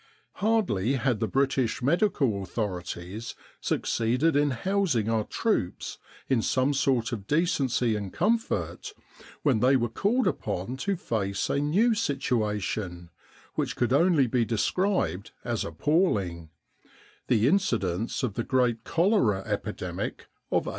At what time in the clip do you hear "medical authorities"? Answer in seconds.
1.83-3.35